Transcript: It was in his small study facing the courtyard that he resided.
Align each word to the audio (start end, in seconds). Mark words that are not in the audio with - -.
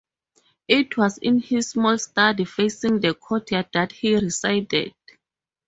It 0.67 0.97
was 0.97 1.19
in 1.19 1.37
his 1.37 1.69
small 1.69 1.95
study 1.99 2.43
facing 2.45 3.01
the 3.01 3.13
courtyard 3.13 3.67
that 3.73 3.91
he 3.91 4.15
resided. 4.15 4.95